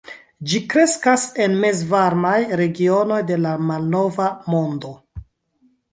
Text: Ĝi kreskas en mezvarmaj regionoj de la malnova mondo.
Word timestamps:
Ĝi 0.51 0.59
kreskas 0.73 1.25
en 1.45 1.57
mezvarmaj 1.65 2.33
regionoj 2.63 3.19
de 3.33 3.39
la 3.45 3.55
malnova 3.73 4.31
mondo. 4.55 4.95